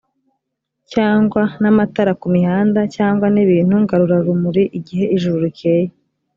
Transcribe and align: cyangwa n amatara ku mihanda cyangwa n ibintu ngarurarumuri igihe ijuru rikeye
cyangwa 0.91 1.41
n 1.61 1.63
amatara 1.71 2.11
ku 2.21 2.27
mihanda 2.35 2.79
cyangwa 2.95 3.25
n 3.33 3.37
ibintu 3.43 3.75
ngarurarumuri 3.83 4.63
igihe 4.77 5.05
ijuru 5.15 5.37
rikeye 5.45 5.89